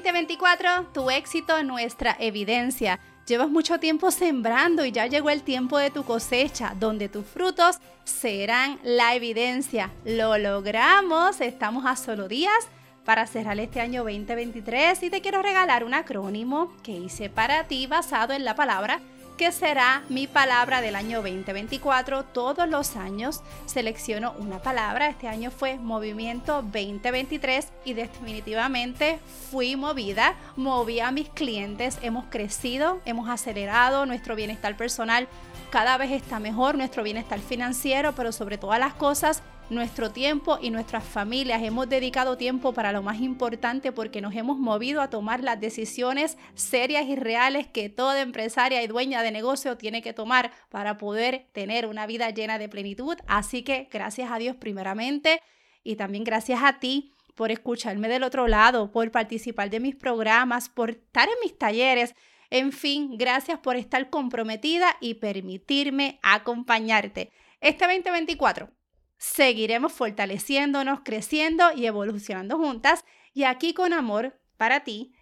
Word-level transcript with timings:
2024, 0.00 0.92
tu 0.94 1.10
éxito, 1.10 1.62
nuestra 1.62 2.16
evidencia. 2.18 2.98
Llevas 3.26 3.50
mucho 3.50 3.78
tiempo 3.78 4.10
sembrando 4.10 4.86
y 4.86 4.92
ya 4.92 5.06
llegó 5.06 5.28
el 5.28 5.42
tiempo 5.42 5.76
de 5.76 5.90
tu 5.90 6.04
cosecha, 6.04 6.74
donde 6.80 7.10
tus 7.10 7.26
frutos 7.26 7.76
serán 8.04 8.78
la 8.82 9.14
evidencia. 9.14 9.90
Lo 10.06 10.38
logramos, 10.38 11.42
estamos 11.42 11.84
a 11.84 11.96
solo 11.96 12.28
días 12.28 12.68
para 13.04 13.26
cerrar 13.26 13.60
este 13.60 13.80
año 13.80 14.02
2023 14.04 15.02
y 15.02 15.10
te 15.10 15.20
quiero 15.20 15.42
regalar 15.42 15.84
un 15.84 15.92
acrónimo 15.92 16.72
que 16.82 16.92
hice 16.92 17.28
para 17.28 17.64
ti 17.64 17.86
basado 17.86 18.32
en 18.32 18.46
la 18.46 18.54
palabra 18.54 19.00
que 19.40 19.52
será 19.52 20.02
mi 20.10 20.26
palabra 20.26 20.82
del 20.82 20.94
año 20.94 21.22
2024. 21.22 22.24
Todos 22.24 22.68
los 22.68 22.94
años 22.94 23.40
selecciono 23.64 24.34
una 24.38 24.58
palabra. 24.58 25.08
Este 25.08 25.28
año 25.28 25.50
fue 25.50 25.78
Movimiento 25.78 26.56
2023 26.56 27.68
y 27.86 27.94
definitivamente 27.94 29.18
fui 29.50 29.76
movida, 29.76 30.34
moví 30.56 31.00
a 31.00 31.10
mis 31.10 31.30
clientes, 31.30 31.96
hemos 32.02 32.26
crecido, 32.26 33.00
hemos 33.06 33.30
acelerado 33.30 34.04
nuestro 34.04 34.36
bienestar 34.36 34.76
personal. 34.76 35.26
Cada 35.70 35.96
vez 35.96 36.10
está 36.10 36.38
mejor 36.38 36.74
nuestro 36.74 37.02
bienestar 37.02 37.40
financiero, 37.40 38.12
pero 38.14 38.32
sobre 38.32 38.58
todas 38.58 38.78
las 38.78 38.92
cosas 38.92 39.42
nuestro 39.70 40.10
tiempo 40.10 40.58
y 40.60 40.70
nuestras 40.70 41.04
familias. 41.04 41.62
Hemos 41.62 41.88
dedicado 41.88 42.36
tiempo 42.36 42.72
para 42.72 42.92
lo 42.92 43.02
más 43.02 43.20
importante 43.20 43.92
porque 43.92 44.20
nos 44.20 44.34
hemos 44.34 44.58
movido 44.58 45.00
a 45.00 45.08
tomar 45.08 45.42
las 45.42 45.60
decisiones 45.60 46.36
serias 46.54 47.06
y 47.06 47.16
reales 47.16 47.68
que 47.68 47.88
toda 47.88 48.20
empresaria 48.20 48.82
y 48.82 48.88
dueña 48.88 49.22
de 49.22 49.30
negocio 49.30 49.76
tiene 49.76 50.02
que 50.02 50.12
tomar 50.12 50.50
para 50.68 50.98
poder 50.98 51.46
tener 51.52 51.86
una 51.86 52.06
vida 52.06 52.30
llena 52.30 52.58
de 52.58 52.68
plenitud. 52.68 53.16
Así 53.26 53.62
que 53.62 53.88
gracias 53.90 54.30
a 54.30 54.38
Dios 54.38 54.56
primeramente 54.56 55.40
y 55.82 55.96
también 55.96 56.24
gracias 56.24 56.60
a 56.62 56.78
ti 56.80 57.12
por 57.36 57.50
escucharme 57.50 58.08
del 58.08 58.24
otro 58.24 58.48
lado, 58.48 58.90
por 58.90 59.10
participar 59.10 59.70
de 59.70 59.80
mis 59.80 59.96
programas, 59.96 60.68
por 60.68 60.90
estar 60.90 61.28
en 61.28 61.36
mis 61.42 61.56
talleres. 61.56 62.14
En 62.50 62.72
fin, 62.72 63.16
gracias 63.16 63.60
por 63.60 63.76
estar 63.76 64.10
comprometida 64.10 64.96
y 65.00 65.14
permitirme 65.14 66.18
acompañarte. 66.22 67.30
Este 67.60 67.86
2024 67.86 68.79
seguiremos 69.20 69.92
fortaleciéndonos, 69.92 71.00
creciendo 71.04 71.70
y 71.76 71.86
evolucionando 71.86 72.56
juntas. 72.56 73.04
Y 73.34 73.44
aquí 73.44 73.74
con 73.74 73.92
amor 73.92 74.40
para 74.56 74.80
ti, 74.80 75.12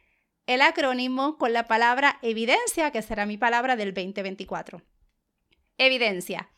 el 0.47 0.63
acrónimo 0.63 1.37
con 1.37 1.53
la 1.53 1.67
palabra 1.67 2.19
evidencia, 2.23 2.93
que 2.93 3.03
será 3.03 3.27
mi 3.27 3.37
palabra 3.37 3.77
del 3.77 3.93
2024. 3.93 4.83
Evidencia. 5.77 6.49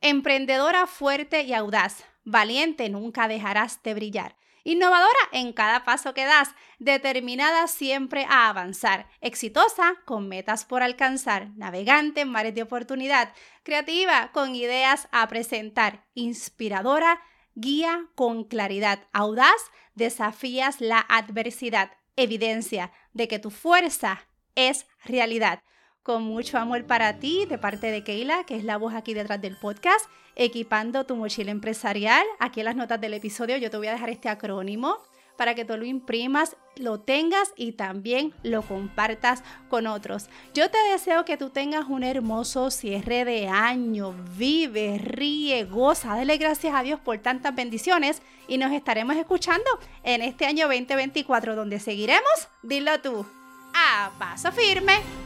Emprendedora 0.00 0.86
fuerte 0.86 1.42
y 1.42 1.52
audaz, 1.52 2.04
valiente 2.22 2.88
nunca 2.88 3.26
dejarás 3.26 3.82
de 3.82 3.94
brillar. 3.94 4.36
Innovadora 4.66 5.28
en 5.32 5.52
cada 5.52 5.84
paso 5.84 6.14
que 6.14 6.24
das, 6.24 6.54
determinada 6.78 7.66
siempre 7.66 8.26
a 8.30 8.48
avanzar, 8.48 9.06
exitosa 9.20 9.96
con 10.06 10.26
metas 10.26 10.64
por 10.64 10.82
alcanzar, 10.82 11.50
navegante 11.56 12.22
en 12.22 12.30
mares 12.30 12.54
de 12.54 12.62
oportunidad, 12.62 13.34
creativa 13.62 14.30
con 14.32 14.54
ideas 14.54 15.06
a 15.12 15.28
presentar, 15.28 16.06
inspiradora, 16.14 17.20
guía 17.54 18.06
con 18.14 18.44
claridad, 18.44 19.06
audaz, 19.12 19.70
desafías 19.94 20.80
la 20.80 20.98
adversidad, 20.98 21.92
evidencia 22.16 22.90
de 23.12 23.28
que 23.28 23.38
tu 23.38 23.50
fuerza 23.50 24.26
es 24.54 24.86
realidad 25.04 25.62
con 26.04 26.22
mucho 26.22 26.58
amor 26.58 26.84
para 26.84 27.18
ti 27.18 27.46
de 27.46 27.58
parte 27.58 27.90
de 27.90 28.04
Keila, 28.04 28.44
que 28.44 28.56
es 28.56 28.62
la 28.62 28.76
voz 28.76 28.94
aquí 28.94 29.14
detrás 29.14 29.40
del 29.40 29.56
podcast, 29.56 30.04
equipando 30.36 31.06
tu 31.06 31.16
mochila 31.16 31.50
empresarial. 31.50 32.24
Aquí 32.38 32.60
en 32.60 32.66
las 32.66 32.76
notas 32.76 33.00
del 33.00 33.14
episodio 33.14 33.56
yo 33.56 33.70
te 33.70 33.78
voy 33.78 33.88
a 33.88 33.92
dejar 33.92 34.10
este 34.10 34.28
acrónimo 34.28 34.98
para 35.38 35.54
que 35.54 35.64
tú 35.64 35.76
lo 35.76 35.84
imprimas, 35.84 36.56
lo 36.76 37.00
tengas 37.00 37.52
y 37.56 37.72
también 37.72 38.34
lo 38.42 38.62
compartas 38.62 39.42
con 39.70 39.86
otros. 39.86 40.28
Yo 40.52 40.70
te 40.70 40.78
deseo 40.92 41.24
que 41.24 41.38
tú 41.38 41.48
tengas 41.48 41.86
un 41.88 42.04
hermoso 42.04 42.70
cierre 42.70 43.24
de 43.24 43.48
año. 43.48 44.14
Vive, 44.36 44.98
ríe, 44.98 45.64
goza, 45.64 46.16
dale 46.16 46.36
gracias 46.36 46.74
a 46.74 46.82
Dios 46.82 47.00
por 47.00 47.18
tantas 47.18 47.54
bendiciones 47.54 48.20
y 48.46 48.58
nos 48.58 48.72
estaremos 48.72 49.16
escuchando 49.16 49.64
en 50.02 50.20
este 50.20 50.44
año 50.44 50.66
2024 50.68 51.56
donde 51.56 51.80
seguiremos, 51.80 52.48
dilo 52.62 53.00
tú, 53.00 53.26
a 53.74 54.10
paso 54.18 54.52
firme 54.52 55.23